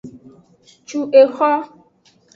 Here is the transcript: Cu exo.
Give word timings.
Cu 0.87 0.99
exo. 1.21 1.51